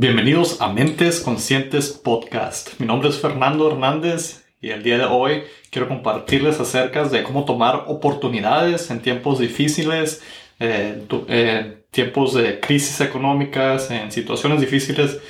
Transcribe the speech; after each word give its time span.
Bienvenidos 0.00 0.62
a 0.62 0.72
Mentes 0.72 1.20
Conscientes 1.20 1.90
Podcast. 1.90 2.80
Mi 2.80 2.86
nombre 2.86 3.10
es 3.10 3.20
Fernando 3.20 3.70
Hernández 3.70 4.46
y 4.58 4.70
el 4.70 4.82
día 4.82 4.96
de 4.96 5.04
hoy 5.04 5.42
quiero 5.68 5.88
compartirles 5.88 6.58
acerca 6.58 7.04
de 7.04 7.22
cómo 7.22 7.44
tomar 7.44 7.84
oportunidades 7.86 8.90
en 8.90 9.02
tiempos 9.02 9.40
difíciles, 9.40 10.22
eh, 10.58 11.06
en 11.28 11.82
tiempos 11.90 12.32
de 12.32 12.60
crisis 12.60 13.02
económicas, 13.02 13.90
en 13.90 14.10
situaciones 14.10 14.62
difíciles, 14.62 15.20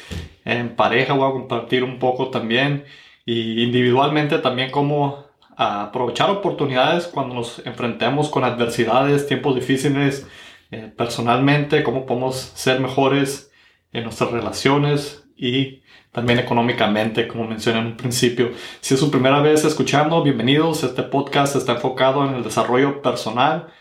en 0.45 0.77
pareja 0.77 1.15
voy 1.15 1.29
a 1.29 1.33
compartir 1.33 1.83
un 1.83 1.99
poco 1.99 2.29
también 2.31 2.85
y 3.27 3.65
individualmente 3.65 4.39
también 4.39 4.71
cómo 4.71 5.25
aprovechar 5.57 6.31
oportunidades 6.31 7.09
cuando 7.09 7.35
nos 7.35 7.61
enfrentemos 7.67 8.29
con 8.29 8.45
adversidades, 8.45 9.27
tiempos 9.27 9.57
difíciles, 9.57 10.29
eh, 10.71 10.93
personalmente, 10.97 11.83
cómo 11.83 12.07
podemos 12.07 12.37
ser 12.55 12.79
mejores 12.79 13.50
en 13.93 14.05
nuestras 14.05 14.31
relaciones 14.31 15.25
y 15.37 15.83
también 16.13 16.39
económicamente, 16.39 17.27
como 17.27 17.47
mencioné 17.47 17.81
en 17.81 17.87
un 17.87 17.97
principio. 17.97 18.51
Si 18.81 18.95
es 18.95 19.01
su 19.01 19.11
primera 19.11 19.41
vez 19.41 19.65
escuchando, 19.65 20.23
bienvenidos. 20.23 20.83
Este 20.83 21.03
podcast 21.03 21.57
está 21.57 21.73
enfocado 21.73 22.27
en 22.27 22.35
el 22.35 22.45
desarrollo 22.45 23.01
personal 23.03 23.73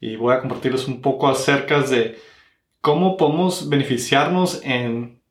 y 0.00 0.16
voy 0.16 0.34
a 0.34 0.40
compartirles 0.40 0.86
un 0.86 1.00
poco 1.00 1.28
acerca 1.28 1.80
de 1.80 2.18
cómo 2.80 3.16
podemos 3.16 3.68
beneficiarnos 3.68 4.60
en 4.64 5.22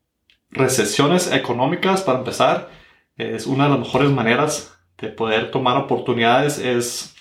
recesiones 0.49 1.32
económicas. 1.32 2.02
Para 2.02 2.20
empezar, 2.20 2.70
es 3.18 3.46
una 3.46 3.66
de 3.66 3.71
las 3.71 3.80
mejores 3.80 4.09
maneras 4.09 4.77
de 4.98 5.09
poder 5.09 5.52
tomar 5.52 5.77
oportunidades 5.77 6.57
es 6.57 7.16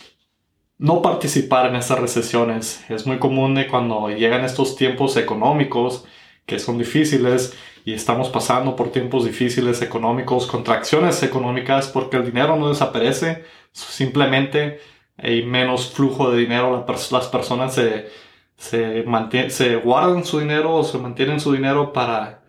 no 0.78 1.02
participar 1.02 1.67
en 1.67 1.77
estas 1.77 1.98
recesiones. 1.98 2.84
Es 2.91 3.06
muy 3.06 3.19
común 3.19 3.55
de 3.55 3.67
cuando 3.67 4.08
llegan 4.11 4.45
estos 4.45 4.77
tiempos 4.77 5.17
económicos 5.17 6.05
que 6.47 6.58
son 6.58 6.78
difíciles 6.78 7.56
y 7.84 7.92
estamos 7.92 8.28
pasando 8.28 8.77
por 8.77 8.91
tiempos 8.91 9.25
difíciles 9.25 9.83
económicos, 9.83 10.47
contracciones 10.47 11.22
económicas, 11.22 11.89
porque 11.89 12.16
el 12.16 12.25
dinero 12.25 12.56
no 12.56 12.69
desaparece, 12.69 13.44
simplemente 13.72 14.80
hay 15.19 15.44
menos 15.44 15.92
flujo 15.92 16.30
de 16.30 16.39
dinero, 16.39 16.84
las 17.11 17.27
personas 17.28 17.74
se, 17.74 18.08
se, 18.56 19.05
se 19.48 19.77
guardan 19.77 20.24
su 20.24 20.41
dinero 20.41 20.74
o 20.74 20.84
se 20.84 20.98
mantienen 20.98 21.41
su 21.41 21.52
dinero 21.52 21.92
para, 21.92 22.42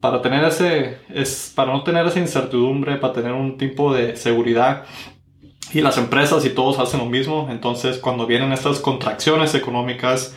para, 0.00 0.22
tener 0.22 0.44
ese, 0.44 0.98
es, 1.12 1.52
para 1.54 1.72
no 1.72 1.82
tener 1.82 2.06
esa 2.06 2.18
incertidumbre, 2.18 2.96
para 2.96 3.12
tener 3.12 3.32
un 3.32 3.58
tipo 3.58 3.92
de 3.94 4.16
seguridad. 4.16 4.84
Y 5.72 5.80
las 5.80 5.98
empresas 5.98 6.44
y 6.44 6.50
todos 6.50 6.78
hacen 6.78 7.00
lo 7.00 7.06
mismo, 7.06 7.48
entonces 7.50 7.98
cuando 7.98 8.26
vienen 8.26 8.52
estas 8.52 8.78
contracciones 8.78 9.54
económicas, 9.54 10.36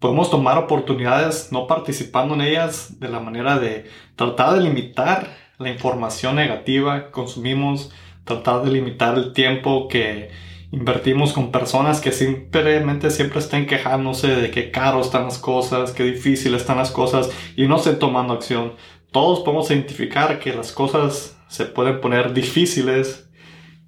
podemos 0.00 0.30
tomar 0.30 0.58
oportunidades 0.58 1.52
no 1.52 1.66
participando 1.66 2.34
en 2.34 2.40
ellas 2.40 2.98
de 2.98 3.08
la 3.08 3.20
manera 3.20 3.58
de 3.58 3.84
tratar 4.16 4.54
de 4.54 4.62
limitar 4.62 5.36
la 5.58 5.70
información 5.70 6.34
negativa 6.34 7.04
que 7.04 7.10
consumimos, 7.10 7.92
tratar 8.24 8.64
de 8.64 8.72
limitar 8.72 9.16
el 9.16 9.32
tiempo 9.34 9.88
que 9.88 10.30
invertimos 10.72 11.32
con 11.32 11.52
personas 11.52 12.00
que 12.00 12.12
simplemente 12.12 13.10
siempre 13.10 13.40
estén 13.40 13.66
quejándose 13.66 14.28
de 14.28 14.50
qué 14.50 14.70
caro 14.70 15.02
están 15.02 15.24
las 15.24 15.38
cosas, 15.38 15.92
qué 15.92 16.04
difícil 16.04 16.54
están 16.54 16.78
las 16.78 16.90
cosas 16.90 17.30
y 17.54 17.66
no 17.66 17.76
estén 17.76 17.98
tomando 17.98 18.32
acción. 18.32 18.72
Todos 19.12 19.40
podemos 19.40 19.70
identificar 19.70 20.38
que 20.38 20.54
las 20.54 20.72
cosas 20.72 21.36
se 21.48 21.66
pueden 21.66 22.00
poner 22.00 22.32
difíciles, 22.32 23.28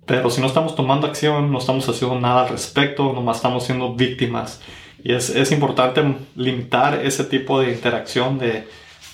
pero 0.05 0.28
si 0.28 0.42
no 0.42 0.48
estamos 0.48 0.74
tomando 0.74 1.06
acción, 1.06 1.50
no 1.50 1.58
estamos 1.58 1.88
haciendo 1.88 2.20
nada 2.20 2.42
al 2.42 2.48
respecto, 2.50 3.12
nomás 3.14 3.36
estamos 3.36 3.64
siendo 3.64 3.94
víctimas. 3.94 4.60
Y 5.03 5.12
es, 5.14 5.31
es 5.31 5.50
importante 5.53 6.03
limitar 6.36 6.95
ese 7.05 7.24
tipo 7.24 7.61
de 7.61 7.73
interacción, 7.73 8.39
de, 8.39 8.68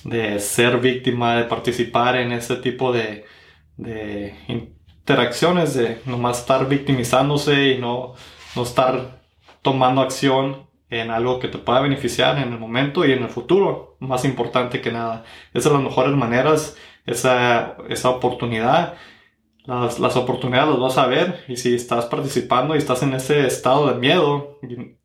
de, 0.05 0.39
ser 0.39 0.79
víctima, 0.79 1.37
de 1.37 1.45
participar 1.45 2.17
en 2.17 2.33
ese 2.33 2.57
tipo 2.57 2.93
de, 2.93 3.25
de 3.77 4.35
interacciones, 4.49 5.75
de 5.75 6.01
nomás 6.05 6.41
estar 6.41 6.69
victimizándose 6.69 7.69
y 7.73 7.79
no, 7.79 8.15
no 8.55 8.63
estar 8.63 9.23
tomando 9.63 10.03
acción 10.03 10.69
en 10.91 11.11
algo 11.11 11.39
que 11.39 11.49
te 11.49 11.59
pueda 11.59 11.81
beneficiar 11.81 12.39
en 12.39 12.53
el 12.53 12.59
momento 12.59 13.05
y 13.05 13.13
en 13.13 13.23
el 13.23 13.29
futuro, 13.29 13.97
más 14.01 14.25
importante 14.25 14.81
que 14.81 14.93
nada. 14.93 15.25
Esas 15.53 15.65
son 15.65 15.75
las 15.75 15.91
mejores 15.91 16.15
maneras, 16.15 16.77
esa, 17.07 17.77
esa 17.89 18.11
oportunidad. 18.11 18.95
Las, 19.65 19.99
las 20.01 20.17
oportunidades 20.17 20.71
las 20.71 20.81
vas 20.81 20.99
a 20.99 21.07
ver 21.07 21.45
y 21.47 21.57
si 21.57 21.75
estás 21.75 22.07
participando 22.07 22.75
y 22.75 22.79
estás 22.79 23.03
en 23.03 23.13
ese 23.13 23.47
estado 23.47 23.93
de 23.93 23.99
miedo, 23.99 24.59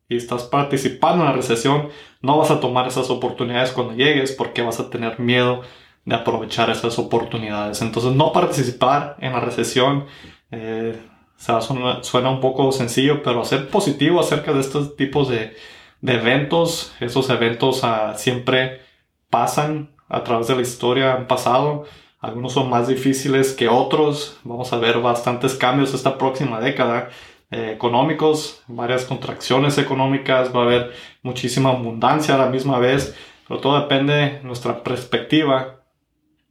estás 0.08 0.44
participando 0.44 1.24
en 1.24 1.30
la 1.30 1.36
recesión, 1.36 1.88
no 2.20 2.38
vas 2.38 2.50
a 2.50 2.60
tomar 2.60 2.86
esas 2.86 3.10
oportunidades 3.10 3.72
cuando 3.72 3.94
llegues 3.94 4.32
porque 4.32 4.62
vas 4.62 4.80
a 4.80 4.90
tener 4.90 5.18
miedo 5.18 5.62
de 6.04 6.14
aprovechar 6.14 6.70
esas 6.70 6.98
oportunidades. 6.98 7.80
Entonces, 7.82 8.12
no 8.12 8.32
participar 8.32 9.16
en 9.20 9.32
la 9.32 9.40
recesión 9.40 10.06
eh, 10.50 10.98
suena, 11.36 12.30
un 12.30 12.40
poco 12.40 12.72
sencillo, 12.72 13.22
pero 13.22 13.44
ser 13.44 13.68
positivo 13.68 14.20
acerca 14.20 14.52
de 14.52 14.60
estos 14.60 14.96
tipos 14.96 15.28
de, 15.28 15.56
eventos, 16.02 16.94
esos 17.00 17.30
eventos 17.30 17.82
ah, 17.82 18.14
siempre 18.16 18.82
pasan 19.30 19.94
a 20.08 20.22
través 20.22 20.48
de 20.48 20.56
la 20.56 20.62
historia, 20.62 21.14
han 21.14 21.26
pasado. 21.26 21.84
Algunos 22.20 22.52
son 22.52 22.70
más 22.70 22.88
difíciles 22.88 23.52
que 23.52 23.68
otros. 23.68 24.38
Vamos 24.44 24.72
a 24.72 24.78
ver 24.78 25.00
bastantes 25.00 25.54
cambios 25.54 25.92
esta 25.92 26.16
próxima 26.16 26.60
década. 26.60 27.10
Eh, 27.56 27.70
económicos, 27.70 28.64
varias 28.66 29.04
contracciones 29.04 29.78
económicas, 29.78 30.52
va 30.52 30.62
a 30.62 30.64
haber 30.64 30.92
muchísima 31.22 31.70
abundancia 31.70 32.34
a 32.34 32.38
la 32.38 32.46
misma 32.46 32.80
vez, 32.80 33.14
pero 33.46 33.60
todo 33.60 33.80
depende 33.80 34.12
de 34.12 34.42
nuestra 34.42 34.82
perspectiva, 34.82 35.84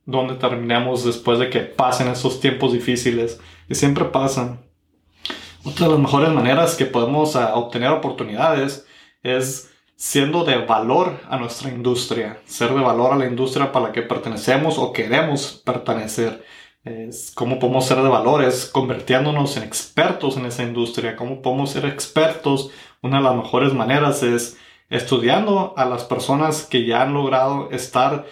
donde 0.06 0.36
terminemos 0.36 1.04
después 1.04 1.40
de 1.40 1.50
que 1.50 1.60
pasen 1.60 2.08
esos 2.08 2.40
tiempos 2.40 2.72
difíciles, 2.72 3.42
y 3.68 3.76
siempre 3.76 4.06
pasan. 4.06 4.62
Otra 5.66 5.88
de 5.88 5.92
las 5.92 6.02
mejores 6.02 6.30
maneras 6.30 6.76
que 6.76 6.86
podemos 6.86 7.36
ah, 7.36 7.54
obtener 7.56 7.90
oportunidades 7.90 8.88
es 9.24 9.74
siendo 9.98 10.46
de 10.46 10.56
valor 10.56 11.20
a 11.30 11.36
nuestra 11.36 11.70
industria, 11.70 12.40
ser 12.46 12.74
de 12.74 12.80
valor 12.80 13.12
a 13.12 13.18
la 13.18 13.26
industria 13.26 13.74
para 13.74 13.88
la 13.88 13.92
que 13.92 14.04
pertenecemos 14.04 14.78
o 14.78 14.94
queremos 14.94 15.62
pertenecer 15.66 16.46
es 16.84 17.32
cómo 17.34 17.60
podemos 17.60 17.86
ser 17.86 17.98
de 17.98 18.10
valores 18.10 18.66
convirtiéndonos 18.66 19.56
en 19.58 19.64
expertos 19.64 20.38
en 20.38 20.46
esa 20.46 20.64
industria, 20.64 21.16
cómo 21.16 21.42
podemos 21.42 21.72
ser 21.72 21.86
expertos. 21.86 22.72
Una 23.02 23.18
de 23.18 23.24
las 23.24 23.36
mejores 23.36 23.74
maneras 23.74 24.22
es 24.24 24.58
estudiando 24.90 25.74
a 25.78 25.86
las 25.86 26.04
personas 26.04 26.66
que 26.66 26.86
ya 26.86 27.02
han 27.02 27.14
logrado 27.14 27.72
estar 27.72 28.26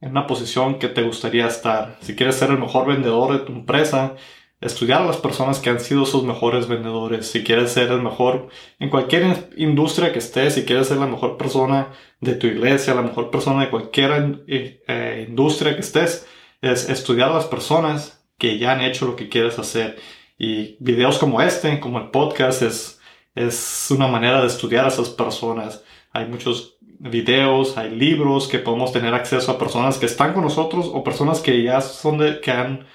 en 0.00 0.10
una 0.10 0.26
posición 0.26 0.78
que 0.78 0.88
te 0.88 1.02
gustaría 1.02 1.46
estar. 1.46 1.96
Si 2.02 2.14
quieres 2.14 2.36
ser 2.36 2.50
el 2.50 2.58
mejor 2.58 2.86
vendedor 2.86 3.32
de 3.32 3.38
tu 3.46 3.52
empresa, 3.52 4.16
estudiar 4.60 5.02
a 5.02 5.06
las 5.06 5.16
personas 5.16 5.58
que 5.58 5.70
han 5.70 5.80
sido 5.80 6.04
sus 6.04 6.24
mejores 6.24 6.68
vendedores. 6.68 7.26
Si 7.26 7.42
quieres 7.42 7.72
ser 7.72 7.90
el 7.90 8.02
mejor 8.02 8.48
en 8.78 8.90
cualquier 8.90 9.50
industria 9.56 10.12
que 10.12 10.18
estés, 10.18 10.54
si 10.54 10.64
quieres 10.64 10.88
ser 10.88 10.98
la 10.98 11.06
mejor 11.06 11.36
persona 11.36 11.88
de 12.20 12.34
tu 12.34 12.46
iglesia, 12.46 12.94
la 12.94 13.02
mejor 13.02 13.30
persona 13.30 13.62
de 13.62 13.70
cualquier 13.70 14.42
eh, 14.46 14.82
eh, 14.86 15.26
industria 15.28 15.74
que 15.74 15.80
estés, 15.80 16.26
es 16.72 16.88
estudiar 16.88 17.30
a 17.30 17.34
las 17.34 17.46
personas 17.46 18.24
que 18.38 18.58
ya 18.58 18.72
han 18.72 18.80
hecho 18.80 19.06
lo 19.06 19.16
que 19.16 19.28
quieres 19.28 19.58
hacer. 19.58 19.98
Y 20.38 20.76
videos 20.80 21.18
como 21.18 21.40
este, 21.40 21.78
como 21.80 21.98
el 21.98 22.10
podcast, 22.10 22.62
es, 22.62 23.00
es 23.34 23.86
una 23.90 24.08
manera 24.08 24.40
de 24.40 24.46
estudiar 24.46 24.84
a 24.84 24.88
esas 24.88 25.10
personas. 25.10 25.84
Hay 26.12 26.26
muchos 26.26 26.76
videos, 26.98 27.76
hay 27.76 27.90
libros 27.90 28.48
que 28.48 28.58
podemos 28.58 28.92
tener 28.92 29.14
acceso 29.14 29.52
a 29.52 29.58
personas 29.58 29.98
que 29.98 30.06
están 30.06 30.32
con 30.32 30.42
nosotros 30.42 30.90
o 30.92 31.04
personas 31.04 31.40
que 31.40 31.62
ya 31.62 31.80
son 31.80 32.18
de, 32.18 32.40
que 32.40 32.50
han, 32.50 32.86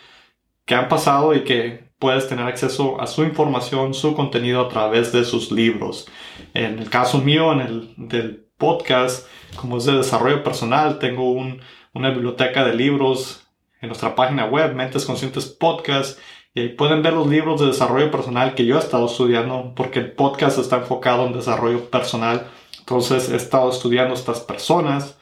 que 0.65 0.75
han 0.75 0.87
pasado 0.87 1.35
y 1.35 1.43
que 1.43 1.89
puedes 1.99 2.27
tener 2.27 2.45
acceso 2.45 2.99
a 2.99 3.07
su 3.07 3.23
información, 3.23 3.93
su 3.93 4.15
contenido 4.15 4.61
a 4.61 4.69
través 4.69 5.11
de 5.11 5.25
sus 5.25 5.51
libros. 5.51 6.07
En 6.53 6.79
el 6.79 6.89
caso 6.89 7.19
mío, 7.19 7.51
en 7.51 7.59
el 7.59 7.93
del 7.97 8.47
podcast, 8.57 9.27
como 9.55 9.77
es 9.77 9.85
de 9.85 9.93
desarrollo 9.93 10.43
personal, 10.43 10.97
tengo 10.99 11.31
un, 11.31 11.61
una 11.93 12.09
biblioteca 12.09 12.65
de 12.65 12.73
libros 12.73 13.48
en 13.81 13.87
nuestra 13.87 14.15
página 14.15 14.45
web, 14.45 14.75
Mentes 14.75 15.05
Conscientes 15.05 15.45
Podcast, 15.45 16.19
y 16.53 16.61
ahí 16.61 16.69
pueden 16.69 17.03
ver 17.03 17.13
los 17.13 17.27
libros 17.27 17.61
de 17.61 17.67
desarrollo 17.67 18.11
personal 18.11 18.55
que 18.55 18.65
yo 18.65 18.75
he 18.75 18.79
estado 18.79 19.05
estudiando, 19.05 19.73
porque 19.75 19.99
el 19.99 20.11
podcast 20.13 20.57
está 20.57 20.77
enfocado 20.77 21.25
en 21.27 21.33
desarrollo 21.33 21.89
personal. 21.89 22.47
Entonces 22.79 23.29
he 23.29 23.35
estado 23.35 23.69
estudiando 23.69 24.15
estas 24.15 24.39
personas 24.41 25.19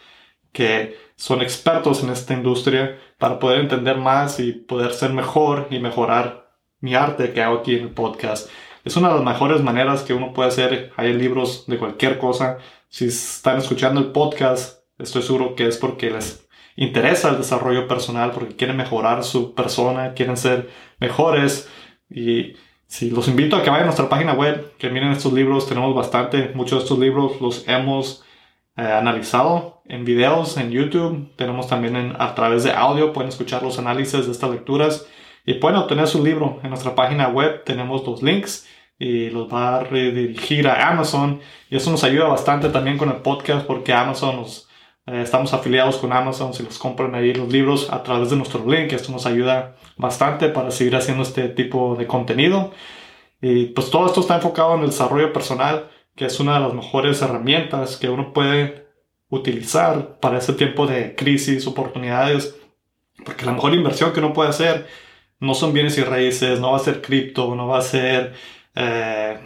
que 0.53 0.97
son 1.17 1.41
expertos 1.41 2.01
en 2.03 2.09
esta 2.09 2.33
industria 2.33 2.97
para 3.17 3.39
poder 3.39 3.59
entender 3.59 3.97
más 3.97 4.39
y 4.39 4.53
poder 4.53 4.93
ser 4.93 5.11
mejor 5.11 5.67
y 5.69 5.79
mejorar 5.79 6.49
mi 6.79 6.95
arte 6.95 7.33
que 7.33 7.41
hago 7.41 7.57
aquí 7.57 7.75
en 7.75 7.83
el 7.83 7.91
podcast. 7.91 8.49
Es 8.85 8.95
una 8.95 9.09
de 9.09 9.15
las 9.15 9.23
mejores 9.23 9.61
maneras 9.61 10.03
que 10.03 10.13
uno 10.13 10.31
puede 10.31 10.47
hacer. 10.49 10.93
Hay 10.95 11.11
libros 11.13 11.65
de 11.67 11.77
cualquier 11.77 12.17
cosa. 12.19 12.59
Si 12.87 13.07
están 13.07 13.57
escuchando 13.57 13.99
el 13.99 14.13
podcast, 14.13 14.83
estoy 14.97 15.23
seguro 15.23 15.55
que 15.55 15.67
es 15.67 15.77
porque 15.77 16.09
les 16.09 16.46
interesa 16.77 17.29
el 17.29 17.37
desarrollo 17.37 17.87
personal 17.87 18.31
porque 18.31 18.55
quieren 18.55 18.77
mejorar 18.77 19.23
su 19.25 19.53
persona, 19.53 20.13
quieren 20.13 20.37
ser 20.37 20.69
mejores 20.99 21.69
y 22.09 22.53
si 22.85 23.09
los 23.09 23.27
invito 23.27 23.57
a 23.57 23.63
que 23.63 23.69
vayan 23.69 23.83
a 23.83 23.87
nuestra 23.87 24.07
página 24.07 24.33
web, 24.33 24.73
que 24.77 24.89
miren 24.89 25.11
estos 25.11 25.33
libros, 25.33 25.67
tenemos 25.67 25.93
bastante, 25.93 26.51
muchos 26.55 26.79
de 26.79 26.83
estos 26.83 26.99
libros 26.99 27.41
los 27.41 27.67
hemos 27.67 28.23
eh, 28.77 28.81
analizado 28.81 29.81
en 29.85 30.05
videos 30.05 30.55
en 30.57 30.71
YouTube. 30.71 31.35
Tenemos 31.35 31.67
también 31.67 32.15
a 32.17 32.33
través 32.33 32.63
de 32.63 32.71
audio, 32.71 33.11
pueden 33.11 33.29
escuchar 33.29 33.61
los 33.61 33.77
análisis 33.77 34.25
de 34.25 34.31
estas 34.31 34.51
lecturas 34.51 35.05
y 35.45 35.55
pueden 35.55 35.77
obtener 35.77 36.07
su 36.07 36.23
libro 36.23 36.59
en 36.63 36.69
nuestra 36.69 36.95
página 36.95 37.27
web. 37.27 37.63
Tenemos 37.65 38.05
los 38.07 38.23
links 38.23 38.67
y 38.97 39.29
los 39.29 39.51
va 39.51 39.77
a 39.77 39.83
redirigir 39.83 40.67
a 40.67 40.89
Amazon 40.89 41.41
y 41.69 41.75
eso 41.75 41.91
nos 41.91 42.03
ayuda 42.03 42.27
bastante 42.27 42.69
también 42.69 42.97
con 42.97 43.09
el 43.09 43.17
podcast 43.17 43.65
porque 43.67 43.93
Amazon 43.93 44.37
nos 44.37 44.66
eh, 45.07 45.21
estamos 45.21 45.53
afiliados 45.53 45.97
con 45.97 46.11
Amazon 46.11 46.53
si 46.53 46.63
los 46.63 46.77
compran 46.77 47.15
ahí 47.15 47.33
los 47.33 47.51
libros 47.51 47.87
a 47.91 48.03
través 48.03 48.29
de 48.29 48.35
nuestro 48.35 48.69
link 48.69 48.91
esto 48.91 49.11
nos 49.11 49.25
ayuda 49.25 49.77
bastante 49.95 50.49
para 50.49 50.69
seguir 50.69 50.95
haciendo 50.97 51.23
este 51.23 51.47
tipo 51.49 51.95
de 51.95 52.05
contenido. 52.07 52.73
Y 53.41 53.67
pues 53.67 53.89
todo 53.89 54.07
esto 54.07 54.21
está 54.21 54.35
enfocado 54.35 54.75
en 54.75 54.81
el 54.81 54.87
desarrollo 54.87 55.31
personal 55.31 55.89
que 56.15 56.25
es 56.25 56.39
una 56.39 56.55
de 56.55 56.59
las 56.61 56.73
mejores 56.73 57.21
herramientas 57.21 57.95
que 57.95 58.09
uno 58.09 58.33
puede 58.33 58.87
utilizar 59.29 60.19
para 60.19 60.39
ese 60.39 60.53
tiempo 60.53 60.87
de 60.87 61.15
crisis 61.15 61.67
oportunidades 61.67 62.57
porque 63.23 63.45
la 63.45 63.53
mejor 63.53 63.73
inversión 63.73 64.11
que 64.13 64.19
uno 64.19 64.33
puede 64.33 64.49
hacer 64.49 64.87
no 65.39 65.53
son 65.53 65.73
bienes 65.73 65.97
y 65.97 66.03
raíces 66.03 66.59
no 66.59 66.71
va 66.71 66.77
a 66.77 66.81
ser 66.81 67.01
cripto 67.01 67.55
no 67.55 67.67
va 67.67 67.79
a 67.79 67.81
ser 67.81 68.33
eh, 68.75 69.37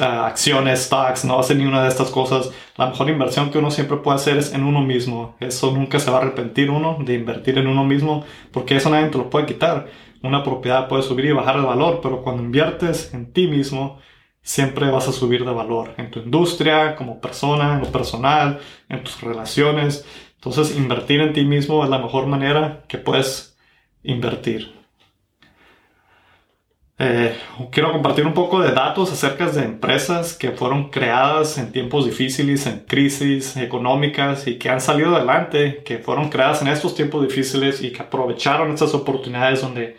acciones, 0.00 0.84
stocks, 0.84 1.24
no 1.24 1.38
hacer 1.38 1.56
ni 1.56 1.64
una 1.64 1.82
de 1.82 1.88
estas 1.88 2.10
cosas. 2.10 2.50
La 2.76 2.86
mejor 2.86 3.08
inversión 3.08 3.50
que 3.50 3.58
uno 3.58 3.70
siempre 3.70 3.96
puede 3.98 4.16
hacer 4.16 4.36
es 4.36 4.52
en 4.52 4.64
uno 4.64 4.82
mismo. 4.82 5.36
Eso 5.40 5.72
nunca 5.72 5.98
se 5.98 6.10
va 6.10 6.18
a 6.18 6.20
arrepentir 6.22 6.70
uno 6.70 6.98
de 7.00 7.14
invertir 7.14 7.58
en 7.58 7.66
uno 7.66 7.84
mismo, 7.84 8.24
porque 8.52 8.76
eso 8.76 8.90
nadie 8.90 9.08
te 9.08 9.18
lo 9.18 9.30
puede 9.30 9.46
quitar. 9.46 9.86
Una 10.22 10.42
propiedad 10.42 10.88
puede 10.88 11.02
subir 11.02 11.26
y 11.26 11.32
bajar 11.32 11.60
de 11.60 11.66
valor, 11.66 12.00
pero 12.02 12.22
cuando 12.22 12.42
inviertes 12.42 13.12
en 13.14 13.32
ti 13.32 13.46
mismo, 13.46 13.98
siempre 14.42 14.90
vas 14.90 15.08
a 15.08 15.12
subir 15.12 15.44
de 15.44 15.52
valor 15.52 15.94
en 15.98 16.10
tu 16.10 16.20
industria, 16.20 16.96
como 16.96 17.20
persona, 17.20 17.78
lo 17.78 17.86
personal, 17.86 18.60
en 18.88 19.02
tus 19.02 19.20
relaciones. 19.20 20.06
Entonces, 20.36 20.76
invertir 20.76 21.20
en 21.20 21.32
ti 21.32 21.44
mismo 21.44 21.82
es 21.84 21.90
la 21.90 21.98
mejor 21.98 22.26
manera 22.26 22.84
que 22.88 22.98
puedes 22.98 23.58
invertir. 24.04 24.74
Eh, 26.98 27.36
quiero 27.72 27.92
compartir 27.92 28.26
un 28.26 28.32
poco 28.32 28.60
de 28.60 28.72
datos 28.72 29.12
acerca 29.12 29.46
de 29.50 29.64
empresas 29.64 30.32
que 30.32 30.52
fueron 30.52 30.88
creadas 30.88 31.58
en 31.58 31.70
tiempos 31.70 32.06
difíciles, 32.06 32.66
en 32.66 32.80
crisis 32.86 33.56
económicas 33.58 34.46
y 34.46 34.58
que 34.58 34.70
han 34.70 34.80
salido 34.80 35.14
adelante, 35.14 35.82
que 35.84 35.98
fueron 35.98 36.30
creadas 36.30 36.62
en 36.62 36.68
estos 36.68 36.94
tiempos 36.94 37.22
difíciles 37.22 37.82
y 37.82 37.92
que 37.92 38.00
aprovecharon 38.02 38.70
estas 38.72 38.94
oportunidades 38.94 39.60
donde 39.60 39.98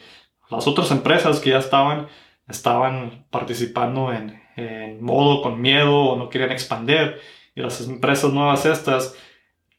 las 0.49 0.65
otras 0.67 0.89
empresas 0.91 1.39
que 1.39 1.51
ya 1.51 1.59
estaban, 1.59 2.07
estaban 2.47 3.27
participando 3.29 4.11
en, 4.11 4.41
en 4.55 5.03
modo 5.03 5.43
con 5.43 5.61
miedo 5.61 5.95
o 5.95 6.17
no 6.17 6.29
querían 6.29 6.51
expandir. 6.51 7.17
Y 7.55 7.61
las 7.61 7.79
empresas 7.87 8.33
nuevas 8.33 8.65
estas 8.65 9.15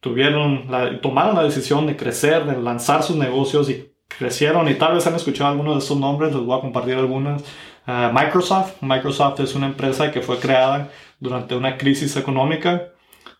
tuvieron 0.00 0.70
la, 0.70 1.00
tomaron 1.00 1.36
la 1.36 1.42
decisión 1.44 1.86
de 1.86 1.96
crecer, 1.96 2.44
de 2.44 2.56
lanzar 2.60 3.02
sus 3.02 3.16
negocios 3.16 3.68
y 3.70 3.87
crecieron 4.08 4.68
y 4.68 4.74
tal 4.74 4.94
vez 4.94 5.06
han 5.06 5.14
escuchado 5.14 5.50
algunos 5.50 5.74
de 5.74 5.84
esos 5.84 5.98
nombres, 5.98 6.34
les 6.34 6.42
voy 6.42 6.58
a 6.58 6.60
compartir 6.60 6.94
algunas. 6.94 7.44
Ah, 7.86 8.10
Microsoft, 8.12 8.82
Microsoft 8.82 9.40
es 9.40 9.54
una 9.54 9.66
empresa 9.66 10.10
que 10.10 10.20
fue 10.20 10.38
creada 10.38 10.90
durante 11.20 11.54
una 11.54 11.76
crisis 11.76 12.16
económica. 12.16 12.92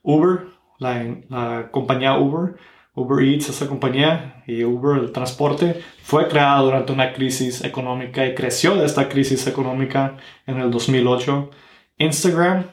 Uber, 0.02 0.46
la, 0.78 1.68
compañía 1.70 2.18
Uber, 2.18 2.56
Uber 2.94 3.24
Eats, 3.24 3.48
esa 3.48 3.66
compañía, 3.68 4.42
y 4.46 4.64
Uber, 4.64 4.98
el 4.98 5.12
transporte, 5.12 5.82
fue 6.02 6.28
creada 6.28 6.60
durante 6.60 6.92
una 6.92 7.12
crisis 7.12 7.62
económica 7.64 8.26
y 8.26 8.34
creció 8.34 8.74
de 8.74 8.86
esta 8.86 9.08
crisis 9.08 9.46
económica 9.46 10.16
en 10.46 10.58
el 10.60 10.70
2008. 10.70 11.50
Instagram, 11.98 12.64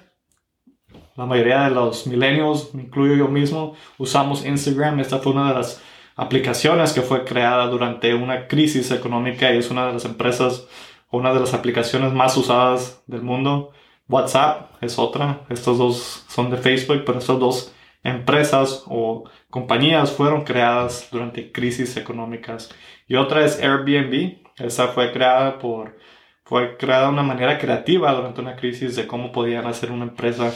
la 1.15 1.25
mayoría 1.25 1.63
de 1.63 1.71
los 1.71 2.07
millennials, 2.07 2.69
incluyo 2.73 3.15
yo 3.15 3.27
mismo, 3.27 3.75
usamos 3.97 4.45
Instagram. 4.45 4.99
Esta 4.99 5.19
fue 5.19 5.33
una 5.33 5.49
de 5.49 5.55
las 5.55 5.81
aplicaciones 6.15 6.93
que 6.93 7.01
fue 7.01 7.25
creada 7.25 7.67
durante 7.67 8.13
una 8.13 8.47
crisis 8.47 8.91
económica 8.91 9.53
y 9.53 9.57
es 9.57 9.69
una 9.69 9.87
de 9.87 9.93
las 9.93 10.05
empresas 10.05 10.67
una 11.15 11.33
de 11.33 11.39
las 11.39 11.53
aplicaciones 11.53 12.13
más 12.13 12.35
usadas 12.37 13.03
del 13.07 13.21
mundo. 13.21 13.71
WhatsApp 14.07 14.71
es 14.81 14.99
otra. 14.99 15.41
Estos 15.49 15.77
dos 15.77 16.25
son 16.27 16.49
de 16.49 16.57
Facebook, 16.57 17.03
pero 17.05 17.19
estas 17.19 17.39
dos 17.39 17.73
empresas 18.03 18.83
o 18.87 19.23
compañías 19.49 20.11
fueron 20.11 20.43
creadas 20.43 21.09
durante 21.11 21.51
crisis 21.51 21.97
económicas. 21.97 22.69
Y 23.07 23.15
otra 23.15 23.45
es 23.45 23.61
Airbnb. 23.61 24.37
Esa 24.57 24.89
fue 24.89 25.11
creada 25.11 25.59
por 25.59 25.97
fue 26.43 26.77
creada 26.77 27.07
de 27.07 27.13
una 27.13 27.23
manera 27.23 27.57
creativa 27.57 28.13
durante 28.13 28.39
una 28.41 28.55
crisis 28.55 28.95
de 28.95 29.07
cómo 29.07 29.31
podían 29.31 29.65
hacer 29.65 29.91
una 29.91 30.05
empresa 30.05 30.53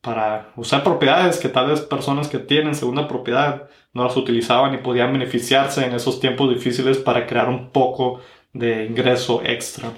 para 0.00 0.52
usar 0.56 0.82
propiedades 0.82 1.38
que 1.38 1.48
tal 1.48 1.68
vez 1.68 1.80
personas 1.80 2.28
que 2.28 2.38
tienen 2.38 2.74
segunda 2.74 3.06
propiedad 3.06 3.68
no 3.92 4.04
las 4.04 4.16
utilizaban 4.16 4.74
y 4.74 4.78
podían 4.78 5.12
beneficiarse 5.12 5.84
en 5.84 5.94
esos 5.94 6.20
tiempos 6.20 6.48
difíciles 6.48 6.98
para 6.98 7.26
crear 7.26 7.48
un 7.48 7.70
poco 7.70 8.20
de 8.52 8.86
ingreso 8.86 9.42
extra. 9.44 9.92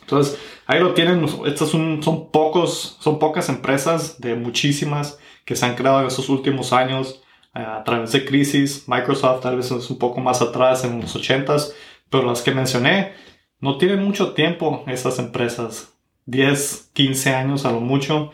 Entonces, 0.00 0.38
ahí 0.66 0.80
lo 0.80 0.94
tienen. 0.94 1.26
Estas 1.46 1.68
son, 1.68 2.00
pocos, 2.32 2.96
son 3.00 3.18
pocas 3.18 3.48
empresas 3.48 4.20
de 4.20 4.34
muchísimas 4.34 5.18
que 5.44 5.56
se 5.56 5.66
han 5.66 5.74
creado 5.74 6.00
en 6.00 6.06
esos 6.06 6.28
últimos 6.28 6.72
años 6.72 7.22
eh, 7.54 7.60
a 7.60 7.82
través 7.84 8.12
de 8.12 8.24
crisis. 8.24 8.84
Microsoft 8.86 9.42
tal 9.42 9.56
vez 9.56 9.70
es 9.70 9.90
un 9.90 9.98
poco 9.98 10.20
más 10.20 10.42
atrás 10.42 10.84
en 10.84 11.00
los 11.00 11.16
80s, 11.16 11.72
pero 12.08 12.24
las 12.24 12.42
que 12.42 12.52
mencioné 12.52 13.14
no 13.60 13.78
tienen 13.78 14.02
mucho 14.02 14.32
tiempo 14.32 14.84
esas 14.86 15.18
empresas. 15.18 15.92
10, 16.26 16.90
15 16.92 17.34
años 17.34 17.64
a 17.64 17.72
lo 17.72 17.80
mucho. 17.80 18.32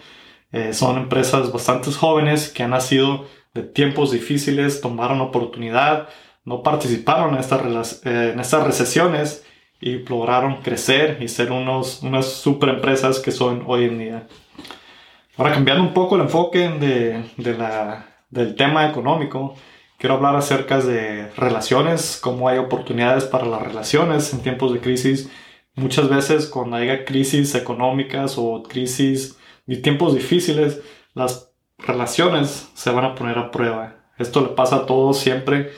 Eh, 0.52 0.75
son 0.75 0.99
empresas 0.99 1.50
bastante 1.50 1.90
jóvenes 1.90 2.50
que 2.50 2.62
han 2.62 2.70
nacido 2.70 3.26
de 3.54 3.62
tiempos 3.62 4.12
difíciles, 4.12 4.81
tomaron 4.81 5.20
oportunidad, 5.20 6.08
no 6.44 6.62
participaron 6.62 7.34
en 7.34 7.40
estas, 7.40 8.02
eh, 8.04 8.32
en 8.32 8.40
estas 8.40 8.66
recesiones 8.66 9.44
y 9.81 9.99
lograron 9.99 10.62
crecer 10.62 11.19
y 11.20 11.28
ser 11.28 11.52
unos, 11.52 12.02
unas 12.02 12.26
super 12.26 12.69
empresas 12.69 13.19
que 13.19 13.32
son 13.32 13.64
hoy 13.66 13.84
en 13.84 13.99
día. 13.99 14.26
Ahora 15.37 15.52
cambiando 15.52 15.82
un 15.82 15.94
poco 15.94 16.16
el 16.16 16.22
enfoque 16.22 16.69
de, 16.69 17.25
de 17.37 17.54
la, 17.56 18.06
del 18.31 18.54
tema 18.54 18.88
económico, 18.88 19.54
quiero 19.99 20.16
hablar 20.16 20.37
acerca 20.37 20.81
de 20.81 21.31
relaciones, 21.37 22.19
cómo 22.20 22.49
hay 22.49 22.58
oportunidades 22.58 23.25
para 23.25 23.46
las 23.46 23.62
relaciones 23.62 24.32
en 24.32 24.43
tiempos 24.43 24.72
de 24.72 24.81
crisis. 24.81 25.31
Muchas 25.75 26.09
veces 26.09 26.47
cuando 26.47 26.76
haya 26.76 27.04
crisis 27.04 27.54
económicas 27.54 28.35
o 28.37 28.62
crisis 28.62 29.38
y 29.66 29.83
tiempos 29.83 30.14
difíciles, 30.14 30.83
las 31.14 31.52
relaciones 31.78 32.71
se 32.75 32.90
van 32.90 33.04
a 33.04 33.14
poner 33.14 33.38
a 33.38 33.50
prueba. 33.50 33.97
Esto 34.19 34.40
le 34.40 34.49
pasa 34.49 34.76
a 34.76 34.87
todos 34.87 35.19
siempre 35.19 35.71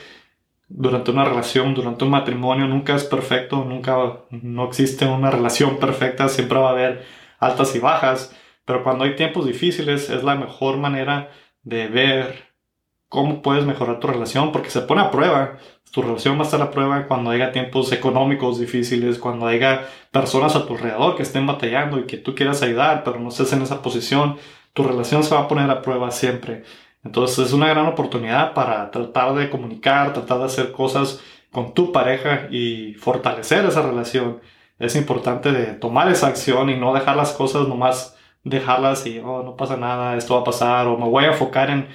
durante 0.67 1.11
una 1.11 1.25
relación, 1.25 1.73
durante 1.73 2.03
un 2.03 2.11
matrimonio, 2.11 2.67
nunca 2.67 2.95
es 2.95 3.03
perfecto, 3.03 3.63
nunca 3.63 4.19
no 4.31 4.67
existe 4.67 5.05
una 5.05 5.31
relación 5.31 5.77
perfecta, 5.77 6.27
siempre 6.27 6.59
va 6.59 6.69
a 6.69 6.71
haber 6.71 7.05
altas 7.39 7.75
y 7.75 7.79
bajas, 7.79 8.35
pero 8.65 8.83
cuando 8.83 9.03
hay 9.03 9.15
tiempos 9.15 9.45
difíciles 9.45 10.09
es 10.09 10.23
la 10.23 10.35
mejor 10.35 10.77
manera 10.77 11.31
de 11.63 11.87
ver 11.87 12.44
cómo 13.15 13.41
puedes 13.41 13.65
mejorar 13.65 13.99
tu 13.99 14.07
relación 14.07 14.51
porque 14.51 14.69
se 14.69 14.81
pone 14.81 15.01
a 15.01 15.11
prueba. 15.11 15.57
Tu 15.91 16.01
relación 16.01 16.37
va 16.37 16.41
a 16.41 16.43
estar 16.43 16.61
a 16.61 16.71
prueba 16.71 17.07
cuando 17.07 17.31
haya 17.31 17.51
tiempos 17.51 17.91
económicos 17.91 18.59
difíciles, 18.59 19.17
cuando 19.17 19.47
haya 19.47 19.87
personas 20.11 20.55
a 20.55 20.67
tu 20.67 20.73
alrededor 20.73 21.15
que 21.15 21.23
estén 21.23 21.47
batallando 21.47 21.99
y 21.99 22.05
que 22.05 22.17
tú 22.17 22.35
quieras 22.35 22.61
ayudar, 22.61 23.03
pero 23.03 23.19
no 23.19 23.29
estés 23.29 23.53
en 23.53 23.61
esa 23.61 23.81
posición 23.81 24.37
tu 24.75 24.83
relación 24.83 25.23
se 25.23 25.33
va 25.33 25.41
a 25.41 25.47
poner 25.47 25.71
a 25.71 25.81
prueba 25.81 26.11
siempre. 26.11 26.63
Entonces 27.03 27.47
es 27.47 27.53
una 27.53 27.69
gran 27.69 27.87
oportunidad 27.87 28.53
para 28.53 28.91
tratar 28.91 29.33
de 29.33 29.49
comunicar, 29.49 30.11
tratar 30.11 30.39
de 30.39 30.45
hacer 30.45 30.71
cosas 30.73 31.21
con 31.51 31.73
tu 31.73 31.93
pareja 31.93 32.47
y 32.51 32.93
fortalecer 32.95 33.65
esa 33.65 33.81
relación. 33.81 34.41
Es 34.77 34.97
importante 34.97 35.53
de 35.53 35.67
tomar 35.75 36.11
esa 36.11 36.27
acción 36.27 36.69
y 36.69 36.77
no 36.77 36.93
dejar 36.93 37.15
las 37.15 37.31
cosas 37.31 37.67
nomás 37.69 38.17
dejarlas 38.43 39.07
y 39.07 39.19
oh, 39.19 39.43
no 39.43 39.55
pasa 39.55 39.77
nada, 39.77 40.17
esto 40.17 40.35
va 40.35 40.41
a 40.41 40.43
pasar 40.43 40.87
o 40.87 40.97
me 40.97 41.09
voy 41.09 41.23
a 41.23 41.29
enfocar 41.29 41.69
en 41.69 41.87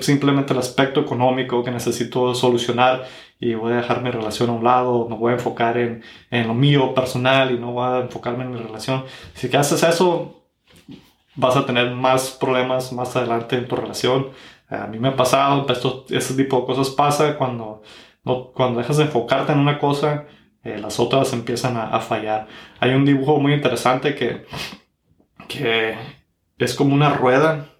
simplemente 0.00 0.52
el 0.52 0.58
aspecto 0.58 1.00
económico 1.00 1.64
que 1.64 1.70
necesito 1.70 2.34
solucionar 2.34 3.06
y 3.40 3.54
voy 3.54 3.72
a 3.72 3.76
dejar 3.76 4.02
mi 4.02 4.10
relación 4.10 4.50
a 4.50 4.52
un 4.52 4.64
lado, 4.64 5.08
me 5.08 5.16
voy 5.16 5.32
a 5.32 5.36
enfocar 5.36 5.78
en, 5.78 6.02
en 6.30 6.46
lo 6.46 6.54
mío 6.54 6.94
personal 6.94 7.50
y 7.52 7.58
no 7.58 7.72
voy 7.72 7.86
a 7.86 8.00
enfocarme 8.00 8.44
en 8.44 8.52
mi 8.52 8.58
relación. 8.58 9.04
Si 9.34 9.48
que 9.48 9.56
haces 9.56 9.82
eso, 9.82 10.44
vas 11.34 11.56
a 11.56 11.64
tener 11.64 11.90
más 11.92 12.30
problemas 12.32 12.92
más 12.92 13.16
adelante 13.16 13.56
en 13.56 13.66
tu 13.66 13.76
relación. 13.76 14.30
A 14.68 14.86
mí 14.86 14.98
me 14.98 15.08
ha 15.08 15.16
pasado, 15.16 15.66
esto, 15.68 16.04
ese 16.10 16.34
tipo 16.34 16.60
de 16.60 16.66
cosas 16.66 16.90
pasa 16.90 17.36
cuando, 17.38 17.82
no, 18.24 18.52
cuando 18.52 18.78
dejas 18.78 18.98
de 18.98 19.04
enfocarte 19.04 19.52
en 19.52 19.58
una 19.58 19.78
cosa, 19.78 20.26
eh, 20.64 20.78
las 20.78 21.00
otras 21.00 21.32
empiezan 21.32 21.76
a, 21.76 21.98
fallar. 22.00 22.46
Hay 22.78 22.92
un 22.94 23.04
dibujo 23.04 23.40
muy 23.40 23.54
interesante 23.54 24.14
que, 24.14 24.44
que 25.48 25.96
es 26.58 26.74
como 26.74 26.94
una 26.94 27.10
rueda 27.10 27.71